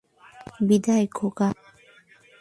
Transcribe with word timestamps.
বিদায়, 0.67 1.05
খোকা। 1.07 1.47